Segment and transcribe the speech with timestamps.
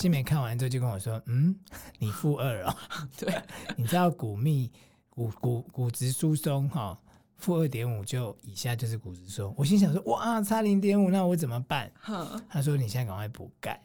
[0.00, 1.54] 新美看完之后就跟我说：“嗯，
[1.98, 2.74] 你负二哦。
[3.20, 3.34] ”对，
[3.76, 4.72] 你知道骨密
[5.10, 6.98] 骨骨骨质疏松哈。
[7.36, 11.90] 负二点五就以下就是骨质疏松，我心想说哇，差零点五，那我怎么办？
[12.00, 13.78] 呵他说你现在赶快补钙。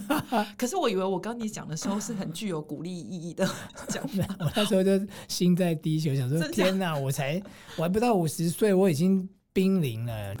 [0.56, 3.46] 可是我以为我刚你讲的时候是很具有鼓励意义的
[3.88, 4.90] 讲法，我那时候就
[5.26, 7.42] 心在滴血，想说天哪，我才
[7.76, 10.34] 我还不到五十岁，我已经濒临了。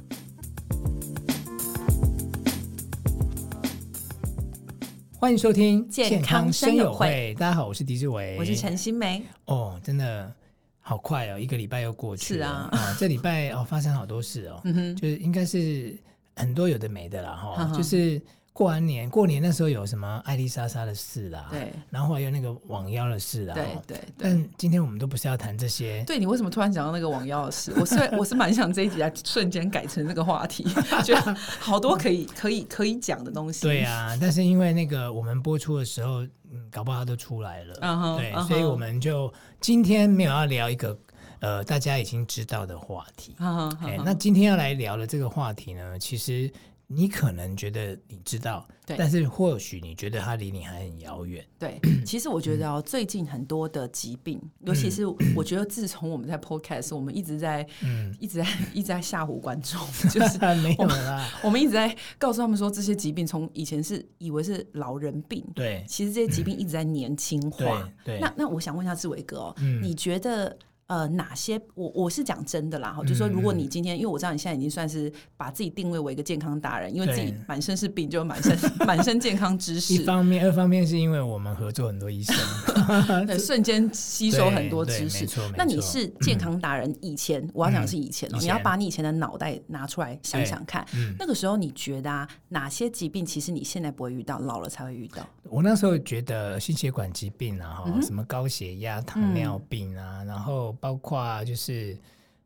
[5.20, 9.20] 欢迎收听健康生友会，大家好，我是狄志伟，我是陈新梅。
[9.46, 10.32] 哦，真的。
[10.78, 12.46] 好快哦，一个礼拜又过去了。
[12.46, 15.98] 是啊，啊，这礼拜哦发生好多事哦，嗯、就是应该是
[16.36, 18.22] 很多有的没的啦哈，就是
[18.58, 23.96] 过完年过年那时候有什么艾丽莎莎的事啦，对，然后还有那个网妖的事啦，对对。
[23.96, 26.02] 对但今天我们都不是要谈这些。
[26.08, 27.72] 对，你为什么突然讲到那个网妖的事？
[27.78, 30.64] 我是 我是蛮想这一集来瞬间改成这个话题，
[31.06, 33.62] 觉得好多可以可以可以讲的东西。
[33.62, 36.26] 对啊，但是因为那个我们播出的时候。
[36.50, 38.48] 嗯，搞不好他都出来了，uh huh, 对，uh huh.
[38.48, 40.98] 所以我们就今天没有要聊一个
[41.40, 44.02] 呃大家已经知道的话题，uh uh.
[44.02, 46.50] 那今天要来聊的这个话题呢，其实。
[46.90, 51.46] 你可能觉得你知道，对但是或许你觉得它离你还很遥远。
[51.58, 55.04] 对， 其实我觉得哦，最近很多的疾病，嗯、尤其是
[55.36, 59.78] 我觉得自从我们在 Podcast，我们一直在，嗯，一直在一直在吓唬观众，
[60.08, 61.28] 就是没有啦。
[61.44, 67.86] 我们一直在告诉他们说，这些疾病从以前是以为是老人病，对，其实这些疾病一直在年轻化。
[68.02, 70.56] 对，对那那我想问一下志伟哥哦，嗯、你觉得？
[70.88, 79.92] 呃，哪些我我是讲真的啦，哈，就是说，如果你今天，因为我知道你现在已经算是把自己定位为一个健康达人，因为自己满身是病，就满身 满身健康知识。
[79.92, 82.34] 一方面，二方面是因为我们合作很多医生，
[83.26, 85.28] 对，瞬间吸收很多知识。
[85.58, 90.86] 那你是健康达人，以前我要讲的是以前哦，你要把你以前的脑袋拿出来想想看，
[91.18, 95.22] 那个时候你觉得啊，哪些疾病其实你现在不会遇到，老了才会遇到？
[95.50, 100.74] 我那时候觉得心血管疾病啊，哈，什么高血压、糖尿病啊，然后。
[100.80, 101.96] 包括就是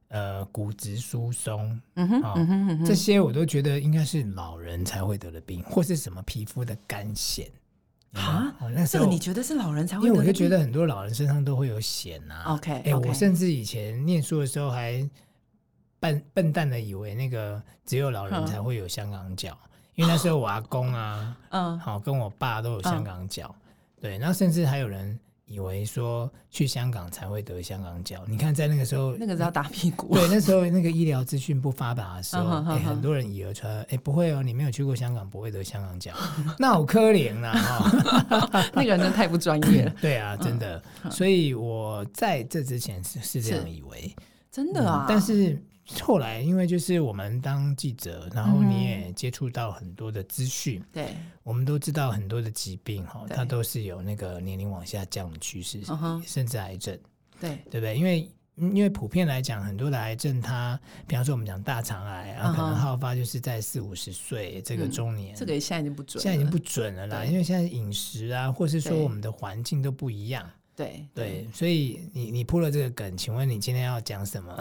[0.09, 7.47] 呃骨质疏松，嗯哼，哦、嗯哼嗯哼这些我都觉得应该是老人才会得的病，或是什么皮肤的干癣
[8.13, 8.55] 啊？
[8.75, 10.07] 那时候你觉得是老人才会？
[10.07, 12.55] 因为我就觉得很多老人身上都会有癣啊。
[12.55, 15.09] OK，哎.我甚至以前念书的时候还
[15.99, 25.19] 笨笨蛋的以为那个只有老人才会有香港脚，嗯、因为那时候我阿公啊，嗯，好跟我爸都有香港脚，嗯、对，然后甚至还有人。
[25.53, 30.15] 以为说去香港才会得香港脚，你看在那个时候，那个是要打屁股。
[30.15, 36.13] 对，那时候那个医疗资讯不发达的时候，很多人以为说，哎，不会哦，你没有去过香港，不会得香港脚，
[36.59, 37.53] 那好可怜呐！
[38.73, 39.95] 那个人真的太不专业了。
[40.01, 40.83] 对啊，真的。
[41.11, 44.11] 所以我在这之前是是这样以为，
[44.53, 45.07] 真的啊。
[45.09, 45.61] 但是。
[46.01, 55.81] 后来，因为就是我们当记者，然后你也接触到很多的资讯，嗯、对，我们都知道很多的疾病哈，它都是有那个年龄往下降的趋势，
[56.25, 56.97] 甚至癌症，
[57.41, 57.99] 对，对不对？
[57.99, 70.49] 因为因为普遍来讲，很多的癌症它，比方说我们讲大肠癌，啊，可能好发就是在四五十岁这个中年，嗯、这个现在已经不准，现在已经不准了啦，因为现在饮食啊，或是说我们的环境都不一样。
[70.83, 71.07] 对。
[71.15, 74.53] 对，所以你你铺了这个梗，请问你今天要讲什么？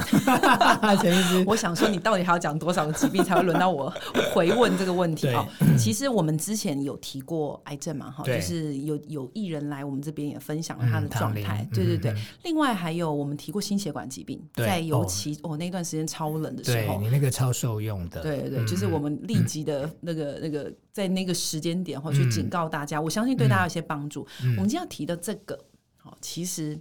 [1.01, 3.91] 陈医师，我想说，你到底还要讲多少个疾病才会轮到我
[4.33, 5.27] 回问这个问题？
[5.29, 11.67] 哦， 其实我们之前有提过癌症嘛，哈，就是有有艺人来我们这边也分享了他的状态。
[11.73, 18.21] 对对对，另外还有我们提过心血管疾病，在尤其哦那段时间超冷的时候，你那个超受用的。
[18.21, 24.27] 对对，就是我们立即的那个那个在那个时间点或去警告大家，我相信对大家有些帮助。
[24.57, 25.57] 我们今天要提的这个。
[26.01, 26.79] 好，其实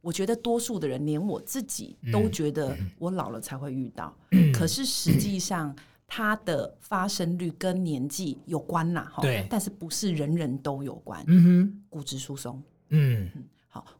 [0.00, 4.16] 我觉得多数的人，连我自己都觉得我老了才会遇到。
[4.32, 5.74] 嗯、可是实际上，
[6.06, 9.22] 它的发生率跟年纪有关啦，哈。
[9.22, 9.46] 对。
[9.48, 11.24] 但是不是人人都有关？
[11.28, 11.82] 嗯哼。
[11.88, 12.62] 骨质疏松。
[12.90, 13.30] 嗯。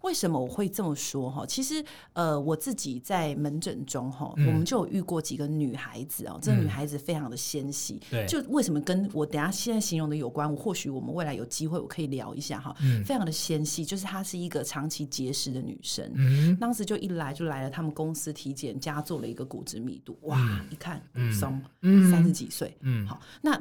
[0.03, 1.45] 为什么我会这么说哈？
[1.47, 10.51] 其实呃，我自己在门诊中哈，我们就有遇过几个女孩子哦，这个女孩子非常的纤细，对，就为什么跟我等下现在形容的有关？
[10.51, 20.39] 我或许我们未来有机会我可以聊一下哈，非常的纤细，就是她是一个长期节食的女生，嗯，当时就一来就来了他们公司体检，加做了一个骨质密度，哇，
[20.71, 23.61] 一看嗯，三十几岁，嗯，好，那。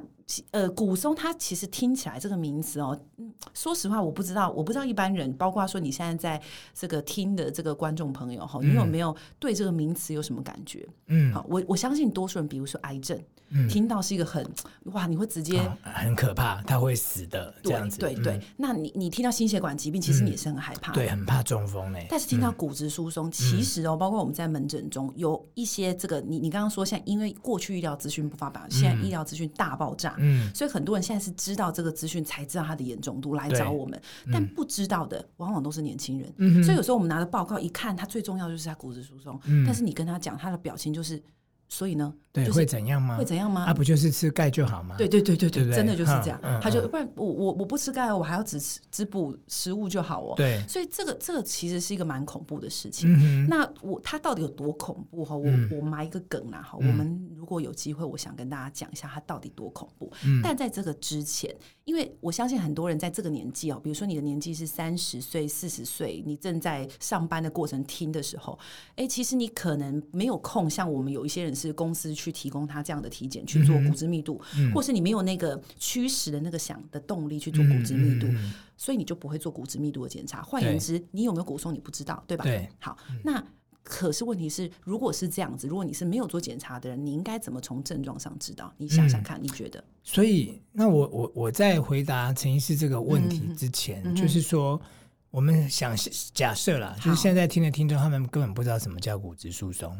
[0.50, 3.00] 呃，骨松它其实听起来这个名词哦，
[3.54, 6.44] 说实话我不知道，我不知道一般人，包括说你现在在
[6.74, 10.88] 这个听的这个观众朋友哈，你有没有对这个名词有什么感觉？
[11.08, 14.44] 嗯，好，我我相信多数人，比如说癌症，嗯，听到是一个很
[14.86, 18.00] 哇，你会直接很可怕，他会死的这样子。
[18.00, 22.08] 对对，那你你听到心血管疾病，其实你也是很害怕，对，很怕中风嘞。
[22.10, 30.15] 但是听到骨质疏松，其实哦，包括我们在门诊中有一些这个，你你刚刚说，现在因为过去医疗资讯不发达，现在医疗资讯大爆炸。
[30.16, 41.22] 大，嗯，所以很多人现在是知道这个资讯才知道它的严重度来找我们，嗯、但不知道的往往都是年轻人，嗯，所以有时候我们拿着报告一看，他最重要就是他骨质疏松，嗯，但是你跟他讲，他的表情就是。
[41.68, 43.18] 所以呢，对，会怎样吗？
[43.18, 43.66] 会怎样吗？
[43.66, 44.96] 啊，不就是吃钙就好吗？
[44.98, 46.40] 对对对对对，真的就是这样。
[46.62, 50.34] 他就不然，我我我不吃钙，我还要只吃只补食物就好哦。
[50.38, 53.48] 对，所以这个这个其实是一个蛮恐怖的事情。
[53.48, 55.36] 那我他到底有多恐怖哈？
[55.36, 56.78] 我我埋一个梗啦哈。
[56.78, 60.12] 我们如果有机会，我想跟大家讲一下他到底多恐怖。
[60.44, 61.54] 但在这个之前，
[61.86, 68.60] 因为我相信很多人在这个年纪哦，比如说你的年纪是三十岁、四十岁，你正在上班的过程听的时候，
[68.96, 71.56] 哎，其实你可能没有空，像我们有一些人。
[71.56, 80.42] 是公司去提供他这样的体检去做骨质密度，嗯、或是你没有那个驱使的那个想的动力去做骨质密度，嗯、所以你就不会做骨质密度的检查。
[80.44, 82.44] 换言之，你有没有骨松你不知道，对吧？
[82.44, 82.68] 对。
[82.78, 83.42] 好，那
[83.86, 88.74] 可是问题是，如果是这样子，如果你是没有做检查的人，你应该怎么从症状上知道？
[88.78, 89.82] 你想想看，你觉得？
[90.04, 94.82] 所以，那我我我在回答陈医师这个问题之前，嗯、就是说，
[95.30, 95.96] 我们想
[96.34, 99.96] 假设啦，就是现在听的听众他们根本不知道什么叫骨质疏松。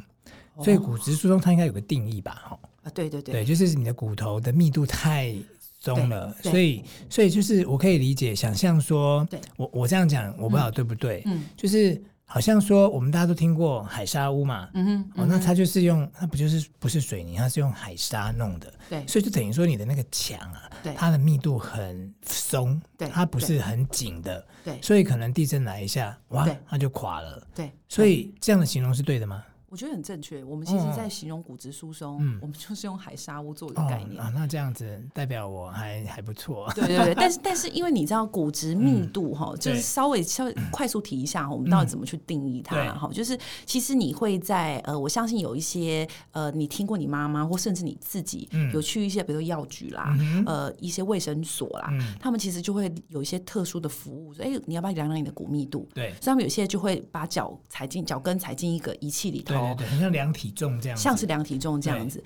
[0.64, 2.42] 所以骨质疏松它应该有个定义吧？
[2.44, 5.36] 哈啊，对对对，对，就是你的骨头的密度太
[5.82, 9.28] 松了，所以所以就是我可以理解，想象说，
[9.58, 11.22] 我我这样讲我不知道对不对？
[11.26, 20.94] 嗯，就是好像说我们大家都听过海沙屋嘛，嗯哼，哦，那它就是用它不就是不是水泥，它是用海沙弄的，对，所以就等于说你的那个墙啊，对。
[20.96, 29.44] 它的密度很松，对，它不是很紧的，对，所以可能地震来一下，哇，它就垮了，对，所以这样的形容是对的吗？
[29.70, 30.44] 我觉得很正确。
[30.44, 34.32] 我们其实，在形容骨质疏松，嗯、我们就是用海沙屋做一个概念、哦、啊。
[34.34, 36.72] 那这样子代表我还还不错。
[36.76, 43.08] 对对对， 但是但是，因为你知道骨质密度哈，嗯、就是稍微稍微快速提一下，我们到底怎么去定义它哈？
[43.10, 55.88] 嗯、就是其实你会在呃，我相信有一些呃，你听过你妈妈或甚至你自己有去一些，比如说药局啦，嗯、呃，一些卫生所啦，嗯、他们其实就会有一些特殊的服务，说哎，你要不要量量你的骨密度？
[55.94, 59.56] 对，所以他们有些就会把脚踩进脚跟踩进一个仪器里头。
[59.74, 62.24] 对，很像量体重这样，像是量体重这样子。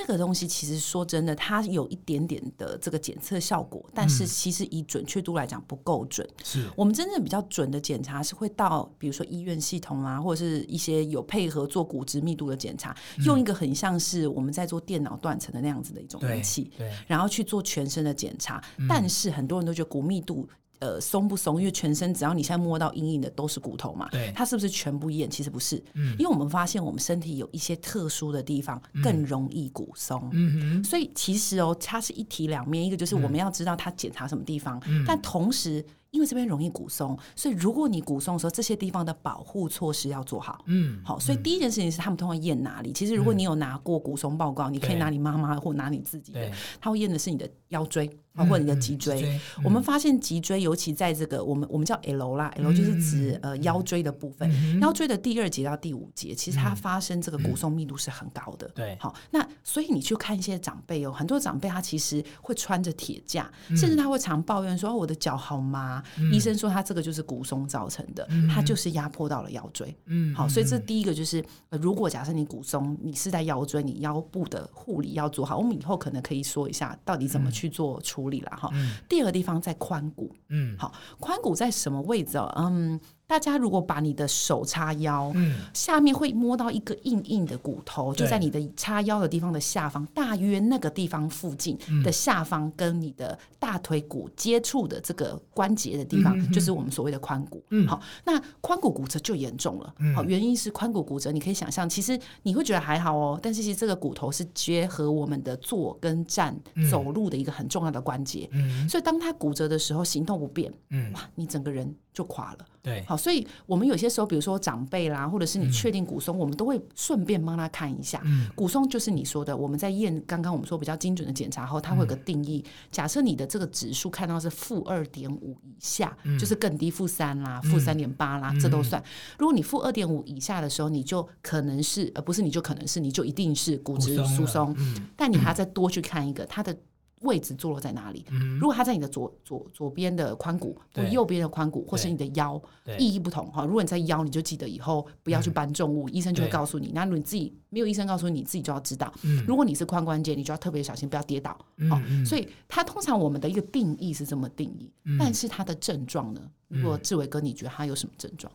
[0.00, 6.24] 那个东西其实说真的，它有一点点的这个检测效果，但是其实以准确度来讲不够准。
[6.44, 18.62] 是我们真正比较准的检查是会到，比如说医院系统啊，或者是一些有配合做骨质密度的检查，用一个很像是我们在做电脑断层的那样子的一种仪器，对，然后去做全身的检查。
[18.88, 20.48] 但是很多人都觉得骨密度。
[20.80, 21.58] 呃，松不松？
[21.58, 24.08] 因为全身只要你现在摸到硬硬的都是骨头嘛。
[24.10, 24.32] 对。
[24.34, 25.28] 它是不是全部验？
[25.28, 25.82] 其实不是。
[25.94, 26.12] 嗯。
[26.18, 30.28] 因为我们发现我们身体有一些特殊的地方更容易骨松。
[30.32, 30.84] 嗯哼。
[30.84, 32.84] 所以其实哦，它是一体两面。
[32.84, 35.04] 一个就是我们要知道它检查什么地方，嗯。
[35.06, 35.84] 但同时。
[36.10, 40.64] 因为这边容易骨松，所以如果你骨松的时候，这些地方的保护措施要做好。
[40.64, 42.94] 嗯，好，所以第一件事情是他们通常验哪里？
[42.94, 46.50] 其实如果你有拿过骨松报告，你可以拿你妈妈或拿你自己的，
[46.80, 49.38] 他会验的是你的腰椎，包括你的脊椎。
[49.64, 54.48] 我们发现脊椎，尤其在这个我们我们叫 L 啦，L 就是指呃腰椎的部分。
[54.80, 58.68] 腰椎的第二节到第五节，其实它发生这个骨松密度是很高的。
[58.74, 69.94] 对，好，那所以你去看一些长辈哦，很多长辈他其实会穿着铁架，甚至他会常抱怨说：“我的脚好麻。”嗯、医生说他这个就是骨松造成的，嗯、他就是压迫到了腰椎。
[70.06, 75.56] 嗯，好，所以这第一个就是，呃、如果假设你骨松，你是在腰椎，你腰部的护理要做好。
[75.58, 78.70] 我们以后可能可以说一下到底怎么去做处理了哈。
[78.72, 80.34] 嗯、第二个地方在髋骨。
[80.48, 82.38] 嗯，好，髋骨在什么位置？
[82.56, 83.00] 嗯。
[83.28, 97.62] 大家如果把你的手叉腰，嗯，下面会摸到一个硬硬的骨头，就在你的叉腰的地方的下方，大约那个地方附近的下方，跟你的大腿骨接触的这个关节的地方，就是我们所谓的髋骨。
[97.68, 99.94] 嗯，好，那髋骨骨折就严重了。
[100.16, 106.58] 好，原因是髋骨骨折，你可以想象，其实你会觉得还好哦，但是其实这个骨头是结合我们的坐跟站
[106.90, 108.48] 走路的一个很重要的关节。
[108.52, 112.58] 嗯，所以当它骨折的时候，行动不便，嗯，哇，你整个人就垮了。
[112.82, 118.20] 对，好，所以我们有些时候，比如说长辈啦，或者是你确定骨松，嗯、我们都会顺便帮他看一下。
[118.24, 122.64] 嗯、骨松就是你说的，我们在验刚刚我们说比较精准的检查后，它会有个定义。
[122.64, 129.00] 嗯、假设你的这个指数看到是负二点五以下，嗯、就是更低负三啦、负三点八啦，嗯、这都算。
[129.38, 134.74] 如果你负二点五以下的时候，你就可能是呃不是，你就可能是，你就一定是骨质疏松。
[134.78, 136.74] 嗯、但你还要再多去看一个它的。
[137.20, 138.24] 位置坐落在哪里？
[138.60, 142.60] 如果它在你的左左左边的髋骨，或右边的髋骨，或是你的腰，
[142.98, 143.64] 意义不同哈。
[143.64, 146.92] 如果你在腰，你就记得以后不要去搬重物，医生就会告诉你。
[146.94, 149.12] 那如果你自己没有医生告诉你，你自己就要知道。
[149.46, 151.56] 如果你是髋关节，你就要特别小心，不要跌倒。
[151.88, 156.40] 好，所以它通常我们的一个定义是这么定义，但是它的症状呢？
[156.68, 158.52] 如果志伟哥，你觉得他有什么症状？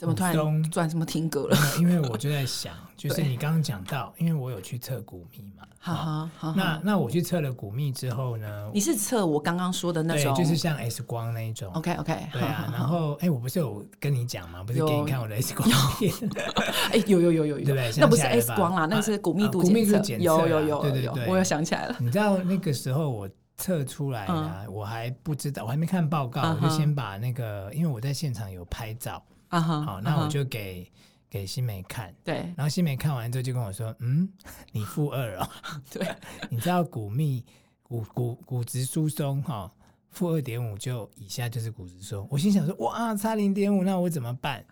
[0.00, 1.56] 怎么突然转什么听歌了？
[1.78, 8.70] 因为我就在想， 就是你刚刚讲到，因为我有去测骨密嘛， 好，那那我去测了骨密之后呢？
[8.72, 11.70] 你是测我刚刚说的那种，就是像 X 光那一种。
[11.74, 12.70] OK OK，对啊。
[12.72, 14.64] 然后，哎，我不是有跟你讲吗？
[14.64, 16.10] 不是给你看我的 X 光片？
[16.92, 17.92] 哎，有有有有有，对不对？
[17.98, 20.24] 那不是 X 光啦，那是骨密度检测。
[20.24, 21.96] 有有有，对对对，我又想起来了。
[22.00, 23.28] 你知道那个时候我
[23.58, 29.22] 测出来啊，我还不知道，我还没看报告，我就先把那个，因为我在现场有拍照。
[29.50, 30.90] 啊哈，好，那我就给
[31.28, 34.28] 给新美看，对，然后新美看完之后就跟我说，嗯，
[34.72, 35.48] 你负二哦，
[35.92, 36.06] 对，
[36.48, 37.44] 你知道骨密
[37.82, 39.70] 骨骨骨质疏松哈，
[40.10, 44.64] 负二点五就以下就是骨质疏松，我心想说，哇，差零点五，那我怎么办？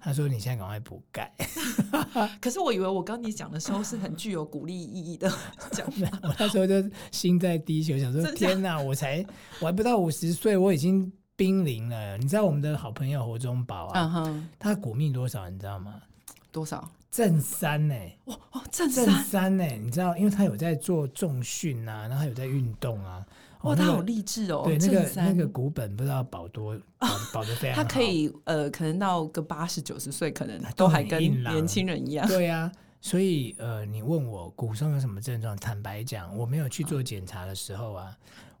[0.00, 1.32] 他说你现在赶快补钙
[2.40, 5.30] 可是我以为我刚你讲的时候是很具有鼓励意义的
[5.72, 6.74] 讲的，我那时候就
[7.10, 9.24] 心在滴血，想说天哪，我才
[9.60, 11.10] 我还不到五十岁，我已经。
[11.38, 14.42] 濒临了，你知道我们的好朋友侯忠宝啊，uh.
[14.58, 15.48] 他骨密多少？
[15.48, 16.02] 你知道吗？
[16.50, 16.90] 多少？
[17.12, 17.94] 正三呢？
[18.24, 19.64] 哇哦，正正三呢？
[19.64, 23.24] 你知道，因为他有在做重训啊，然后他有在运动啊。
[23.62, 24.62] 哇，他好励志哦！
[24.64, 27.84] 对，那个那个股本不知道保多保保得 非常好。
[27.84, 32.26] 他可以呃，可能到个八十九十岁，可能都还跟年轻人一样。
[32.26, 35.56] 对啊，所以呃，你问我骨松有什么症状？
[35.56, 38.16] 坦白讲，我没有去做检查的时候啊。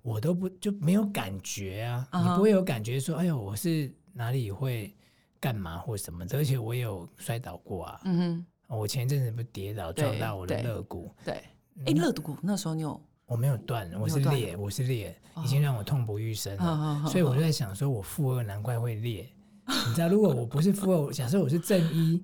[0.08, 2.22] 我都不就没有感觉啊，uh huh.
[2.30, 4.96] 你不会有感觉说，哎呦，我是哪里会
[5.38, 6.38] 干嘛或什么的？
[6.38, 8.78] 而且我有摔倒过啊，嗯哼、uh，huh.
[8.78, 11.34] 我前一阵子不跌倒撞到我的肋骨，对，
[11.84, 12.98] 哎，肋骨那时候你有？
[13.26, 17.08] 我没有断，我是裂，我是裂，已经让我痛不欲生了，uh.
[17.10, 19.28] 所以我就在想说，我负二难怪会裂，
[19.88, 22.22] 你知道，如果我不是负二，假设我是正一。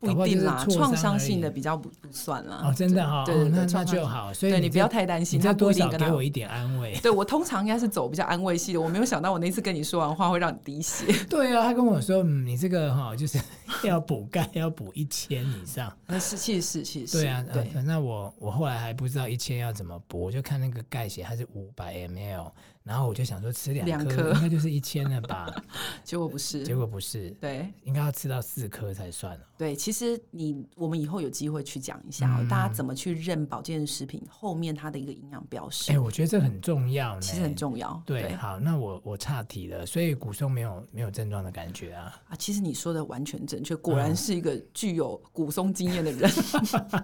[0.00, 2.62] 不一定啦，创伤性的比较不不算啦。
[2.64, 4.32] 哦，真的哈，对对，那那就好。
[4.32, 6.96] 所以你不要太担心，他多少给我一点安慰。
[7.02, 11.06] 对，我通常应该是走比较安慰系的，我没有想到我那次跟你说完话会让你滴血。
[11.28, 13.40] 对啊，他跟我说，嗯，你这个哈就是
[13.82, 15.92] 要补钙，要补一千以上。
[16.06, 17.68] 那是其实是其实对啊，对。
[17.82, 22.50] 那我我后来还不知道一千要怎么补，我就看那个钙血，它是五百 ml。
[22.84, 25.54] 然后我就想说吃两颗应该就是一千了吧，
[26.02, 29.44] 结果不是，结果不是，对，应该要吃到四颗才算了。
[29.58, 35.90] 对，其实你我们以后有机会去讲一下，大家怎么去认保健食品后面它的一个营养标识。
[35.90, 38.02] 哎，我觉得这很重要，其实很重要。
[38.04, 42.20] 对，好，那我我岔题了，所以骨松没有没有症状的感觉啊？
[42.28, 46.30] 啊，其实你说的完全正确，果然是一个具有骨松经验的人。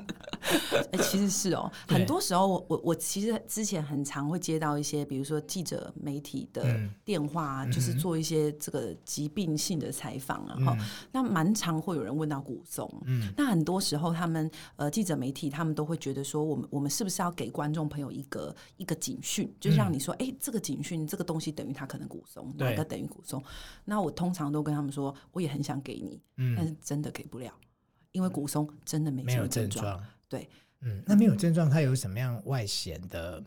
[0.93, 5.91] 哎，其实是哦， 很多时候我我我其实之前很常会接到一些，比如说记者。
[5.97, 23.43] 媒体的电话、嗯、就是做一些这个疾病性的采访啊，哈、嗯，那蛮常会有人问到骨松，嗯，那很多时候他们呃记者媒体他们都会觉得说，我们我们是不是要给观众朋友一个一个警讯，就是让你说，哎、嗯欸，这个警讯这个东西等于他可能骨松，哪个等于骨松？
[23.85, 27.53] 那我通常都跟他们说，我也很想给你，嗯，但是真的给不了，
[28.13, 30.49] 因为骨松真的没什么症状，对，
[30.81, 33.43] 嗯，那没有症状，它有什么样外显的？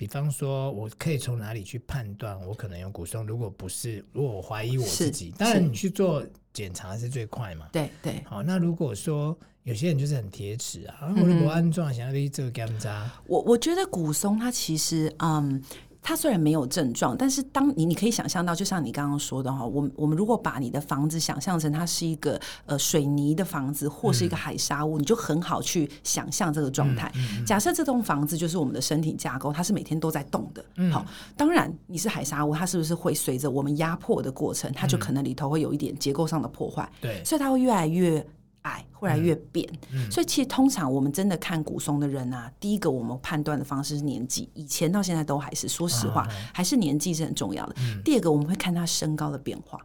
[0.00, 3.26] 比方说，我可以从哪里去判断我可能有骨松？
[3.26, 7.68] 如果不是，如果我怀疑我自己，当然你去做检查是最快嘛。
[7.70, 8.24] 对对。
[8.24, 13.10] 好，那如果说有些人就是很铁齿啊，我如果安装，想要立这个干渣。
[13.26, 15.62] 我我觉得骨松它其实嗯。
[16.02, 27.12] 它虽然没有症状，但是当你你可以想象到，就像你刚刚说的哈，我们我们如果把你的房子想象成它是一个呃水泥的房子，或是一个海沙屋，嗯、你就很好去想象这个状态。
[27.14, 30.64] 嗯嗯、假设这栋房子就是我们的身体架构，它是每天都在动的。
[30.76, 31.04] 嗯、好，
[31.36, 36.90] 当然你是海沙屋，它是不是会随着我们压迫的过程，它就可能里头会有一点结构上的破坏？
[37.00, 38.26] 对，所以它会越来越。
[38.62, 39.68] 矮，会越来越扁，
[40.10, 47.74] 所以其实通常我们真的看骨松的人啊，第一个我们判断的方式是年纪，以前到现在都还是，说实话，啊、还是年纪是很重要的。
[47.78, 49.80] 嗯、第二个我们会看他身高的变化。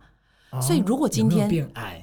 [0.62, 1.50] 所以，如果今天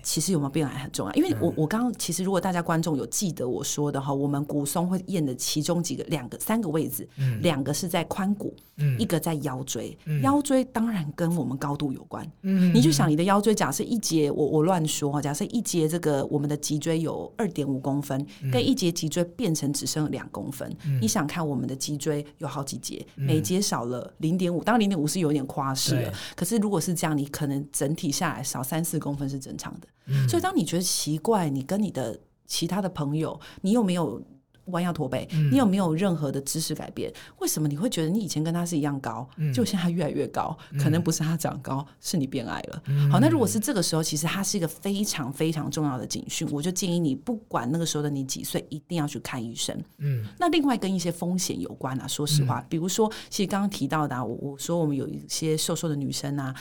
[0.03, 7.09] 其实有没有变矮很重要，因为我我刚刚其实如果大家观众有记得我说的哈，我们骨松会验的其中几个两个三个位置，
[7.41, 8.55] 两个是在髋骨，
[8.99, 20.71] 一个在腰椎，腰椎当然跟我们高度有关，你就想你的腰椎，假设一节我我乱说哈，假设一节这个我们的脊椎有二点五公分，跟一节脊椎变成只剩两公分，
[21.01, 28.42] 你想看我们的脊椎有好几节，每节少了零点五，当然零点五是有点夸饰了，可是如果是这样，你可能整体下来。
[28.43, 34.23] 少三四公分是正常的，嗯、所以当你觉得奇怪，你跟你的其他的朋友，你有没有
[34.67, 35.27] 弯腰驼背？
[35.33, 37.13] 嗯、你有没有任何的姿势改变？
[37.41, 40.57] 为什么你会觉得你以前跟他是一样高，嗯、就现在越来越高？
[40.79, 42.83] 可能不是他长高，嗯、是你变矮了。
[42.87, 46.47] 嗯、好，那如果是这个时候，其实它是一个非常非常重要的警讯。
[46.53, 49.77] 我就建议你，不管那个时候的你几岁，一定要去看医生。
[49.99, 56.55] 嗯，那另外跟一些风险有关啊，说实话，嗯、比如说，其实刚刚提到的、啊，我我说我们有一些瘦瘦的女生啊。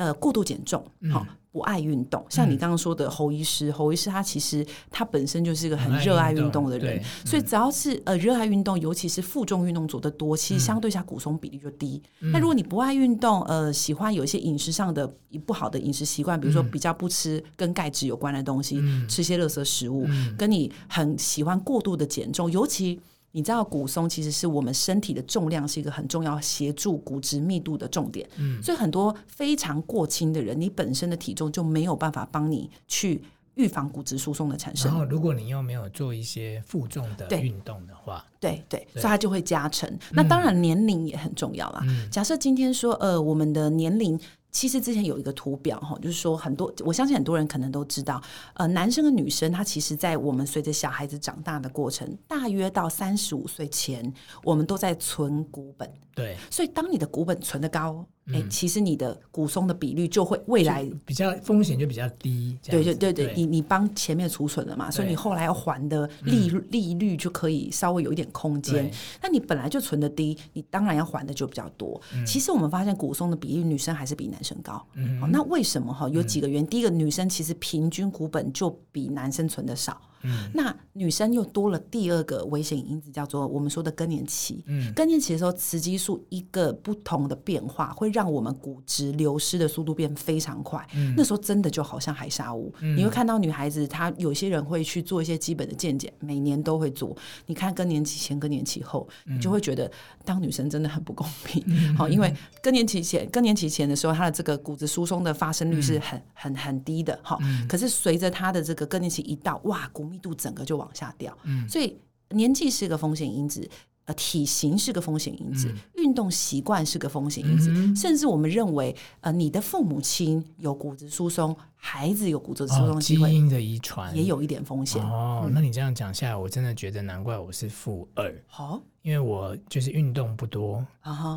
[0.00, 1.36] 呃过度减重，好、嗯。
[1.52, 12.00] 不爱运动，像你刚刚说的侯医师，嗯、侯医师他其实他本身就是一个很热爱运动的人，嗯、所以只要是呃热爱运动，尤其是负重运动做的多，其实相对下骨松比例就低。
[12.20, 15.12] 那、嗯、如果你不爱运动，呃，喜欢有一些饮食上的
[15.44, 23.00] 不好的饮食习惯，比如说比较不吃跟钙质有关的东西，嗯、吃些垃圾食物，嗯、跟你很喜欢过度的减重，尤其。
[23.32, 33.22] 你知道骨松其实是我们身体的重量是一个很重要协助骨质密度的重点，嗯，所以很多非常过轻的人，你本身的体重就没有办法帮你去
[33.54, 34.90] 预防骨质疏松的产生。
[34.90, 39.88] 然后，如果你又没有做一些负重的运动的话，对对，对，所以它就会加成。
[39.88, 41.82] 嗯、那当然年龄也很重要啦。
[41.84, 44.18] 嗯、假设今天说，呃，我们的年龄。
[44.50, 48.20] 其实之前有一个图表哈，就是说很多，我相信很多人可能都知道，
[48.54, 55.90] 呃，男生和女生他其实，在我们随着小孩子长大的过程，大约到三十五岁前，我们都在存股本。
[56.14, 58.06] 对，所以当你的股本存的高。
[58.32, 62.56] 哎，其实你的骨松的比率就会未来比较风险就比较低。
[62.62, 68.88] 对对对对，你你帮前面储存了嘛，所以你后来要还的利利率就可以稍微有一点空间。
[69.20, 72.00] 那你本来就存的低，你当然要还的就比较多。
[72.24, 74.86] 其实我们发现骨松的比例，女生还是比男生高。
[74.94, 76.08] 嗯那为什么哈？
[76.08, 76.66] 有几个原因。
[76.66, 80.00] 第一个，女生其实平均股本就比男生存的少。
[80.22, 84.64] 嗯，那女生又多了第二个危险因子，叫做我们说的更年期。
[84.66, 90.86] 嗯，更年期的时候，雌激素一个不同的变化，会让我们骨质流失的速度变非常快。
[90.94, 92.72] 嗯，那时候真的就好像海沙屋。
[92.80, 97.16] 嗯，你会看到女孩子，她有些人会去做一些基本的健检，每年都会做。
[97.46, 99.90] 你看更年期前、更年期后，你就会觉得
[100.24, 101.64] 当女生真的很不公平。
[101.96, 107.18] 好，因为更年期前、更年期前的时候，她的这个骨质疏松的发生率是很、很、很低的。
[107.22, 111.96] 好，可是随着她的这个更年期一到，哇，骨密度整个就往下掉，嗯，所以
[112.30, 113.68] 年纪是个风险因子，
[114.06, 125.02] 呃，体型是个风险因子，嗯、运动习惯是个风险因子，嗯、甚至我们认为，呃，你的父母亲有骨质疏松，孩子有骨质疏松，哦，基因的遗传也有一点风险。
[125.02, 130.84] 哦，嗯、那你这样讲下来，我真的觉得难怪我是负二，好、哦，因为我就是运动不多，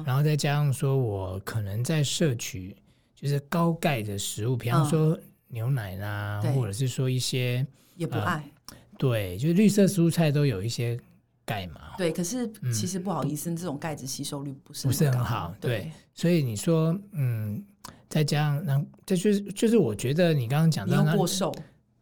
[0.06, 2.76] 然后再加上说我可能在摄取
[3.16, 8.36] 就是高钙的食物，比方说牛奶啦，嗯、或者是说一些也不爱。
[8.36, 8.44] 呃
[9.04, 10.98] 对，就是绿色蔬菜都有一些
[11.44, 11.82] 钙嘛。
[11.98, 15.54] 对，可是其实不好意思，嗯、这种钙质吸收率不是不是很好。
[15.60, 17.62] 对，对所以你说，嗯，
[18.08, 21.54] 再加上那这就是就是我觉得你刚刚讲到你过瘦，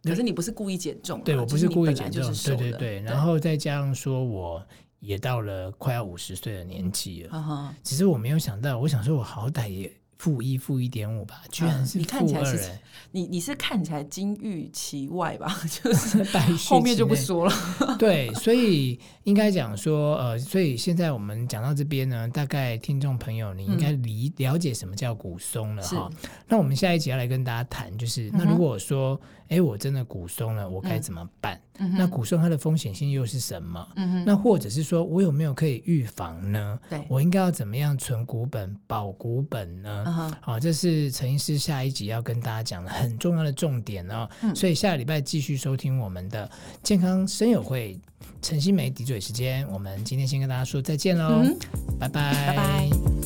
[0.03, 3.01] 可是你不是故意减重，对我不是故意减重，对对对。
[3.01, 4.63] 然后再加上说，我
[4.99, 9.91] 也到了快要五十岁的年纪了，嗯、呵呵只是我没有想到，我想说我好歹也。
[10.21, 12.79] 负一负一点五吧，居然是负二人。
[13.09, 15.59] 你你是看起来金玉其外吧？
[15.83, 16.23] 就是
[16.69, 17.53] 后面就不说了。
[17.97, 26.07] 对，所以应该讲说，呃，所以现在我们讲到这边呢，大概听众朋友你应该理了解什么叫骨松了哈。
[26.47, 31.59] 那我们下一集要来跟大家谈，就是那如果说，哎，我真的骨松了，我该怎么办？
[31.97, 33.87] 那骨松它的风险性又是什么？
[34.25, 36.79] 那或者是说我有没有可以预防呢？
[36.89, 40.37] 对，我应该要怎么样存股本、保股本呢？
[40.41, 44.29] 好，这是陈医师下一集要跟大家讲的很重要的重点哦。
[44.41, 46.49] 嗯、所以下个礼拜继续收听我们的
[46.83, 47.99] 健康生友会
[48.41, 49.67] 陈新梅滴嘴时间。
[49.69, 51.57] 我们今天先跟大家说再见喽，嗯、
[51.99, 53.20] 拜拜，拜拜。